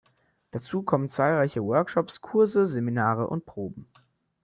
Dazu 0.49 0.81
kommen 0.81 1.09
zahlreiche 1.09 1.63
Workshops, 1.63 2.21
Kurse, 2.21 2.65
Seminare 2.65 3.27
und 3.27 3.45
Proben. 3.45 3.85